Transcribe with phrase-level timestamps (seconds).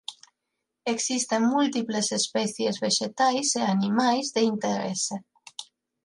[0.93, 5.15] Existen múltiples especies vexetais e animais de interese.